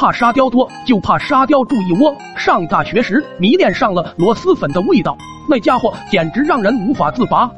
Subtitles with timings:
[0.00, 2.16] 怕沙雕多，就怕沙雕住一窝。
[2.34, 5.14] 上大学时迷恋上了螺蛳粉的味道，
[5.46, 7.50] 那家伙简直让人无法自拔。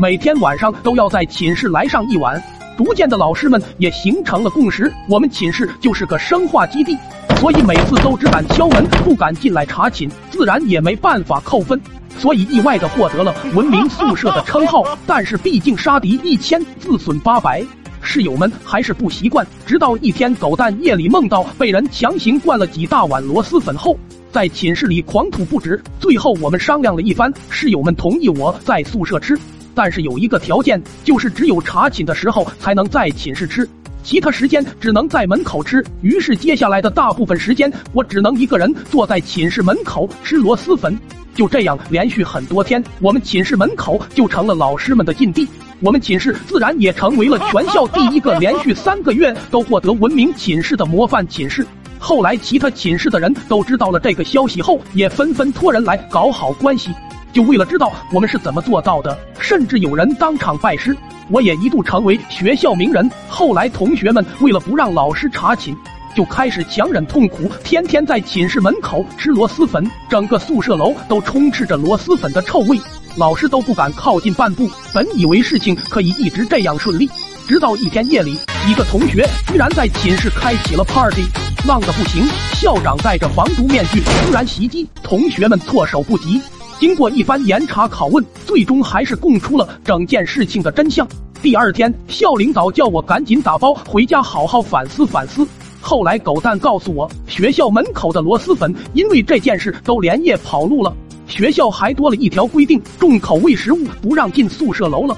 [0.00, 2.42] 每天晚上都要在寝室来上一碗。
[2.78, 6.96] 逐渐的，老师们也形成了共识，我们寝室就是个生化基地，
[7.36, 11.78] 所以每次都只敢敲门，不敢进来查寝，自然也没办法扣分，
[12.16, 14.82] 所以意外的获得了文明宿舍的称号。
[15.06, 17.62] 但是毕竟杀敌一千，自损八百，
[18.10, 19.46] 室友们还是不习惯。
[19.64, 23.96] 直到一天，狗蛋夜里梦到被人强行灌了几大碗螺蛳粉后，
[24.32, 25.80] 在寝室里狂吐不止。
[26.00, 29.38] 最后我们商量了一番，室友们同意我在宿舍吃。
[29.76, 33.68] 但是有一个条件，就是只有查寝的时候才能在寝室吃，
[34.02, 35.80] 其他时间只能在门口吃。
[36.02, 40.98] 于是接下来的大部分时间，我只能一个人坐在寝室门口吃螺蛳粉。
[41.40, 45.48] 就这样连续很多天，我们寝室门口就成了老师们的禁地。
[45.80, 51.66] 我们寝室自然也成为了全校第一个连续三个月都获得文明寝室的模范寝室。
[51.98, 56.90] 后来其他寝室的人都知道了这个消息后，也纷纷托人来搞好关系。
[57.32, 60.94] 就为了知道我们是怎么做到的，甚至有人当场拜师。
[61.30, 63.10] 我也一度成为学校名人。
[63.30, 65.74] 后来同学们为了不让老师查寝，
[66.14, 72.80] 就开始强忍痛苦，天天在寝室门口吃螺蛳粉，整个宿舍楼都充斥着螺蛳粉的臭味，
[73.16, 74.68] 老师都不敢靠近半步。
[74.92, 77.08] 本以为事情可以一直这样顺利，
[77.46, 81.22] 直到一天夜里，几个同学居然在寝室开启了 party，
[81.66, 82.26] 浪的不行。
[82.54, 86.40] 校长戴着防毒面具突然袭击，同学们措手不及。
[86.80, 91.06] 经过一番严查拷问，最终还是供出了整件事情的真相。
[91.40, 95.46] 第二天，校领导叫我赶紧打包回家，好好反思反思。
[95.80, 100.94] 后来，狗蛋告诉我，学校门口的螺蛳粉因为这件事都连夜跑路了。
[101.26, 105.16] 学校还多了一条规定：重口味食物不让进宿舍楼了。